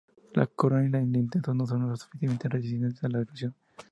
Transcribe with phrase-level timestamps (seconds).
[0.33, 3.53] La corona y el interno no son lo suficientemente resistentes a la erosión.